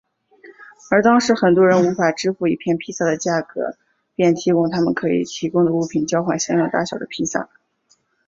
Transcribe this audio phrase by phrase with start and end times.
[0.89, 3.77] 而当时很多人无法支付一片披萨的价格
[4.15, 7.47] 便提供他们可以提供的物品交换相应大小的披萨。